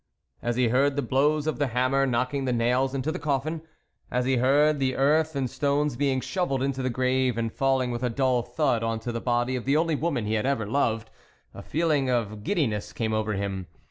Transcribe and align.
As 0.41 0.55
he 0.55 0.69
heard 0.69 0.95
the 0.95 1.03
blows 1.03 1.45
of 1.45 1.59
the 1.59 1.67
hammer 1.67 2.07
knocking 2.07 2.45
the 2.45 2.51
nails 2.51 2.95
into 2.95 3.11
the 3.11 3.19
coffin, 3.19 3.61
as 4.09 4.25
he 4.25 4.37
heard 4.37 4.79
the 4.79 4.95
earth 4.95 5.35
and 5.35 5.47
stones 5.47 5.95
being 5.95 6.21
shovelled 6.21 6.63
into 6.63 6.81
the 6.81 6.89
grave 6.89 7.37
and 7.37 7.53
falling 7.53 7.91
with 7.91 8.01
a 8.01 8.09
dull 8.09 8.41
thud 8.41 8.81
on 8.81 8.99
to 9.01 9.11
the 9.11 9.21
body 9.21 9.55
of 9.55 9.65
the 9.65 9.77
only 9.77 9.93
woman 9.93 10.25
he 10.25 10.33
had 10.33 10.45
ever 10.47 10.65
loved, 10.65 11.11
a 11.53 11.61
feeling 11.61 12.09
of 12.09 12.43
giddiness 12.43 12.93
came 12.93 13.13
over 13.13 13.33
him. 13.33 13.67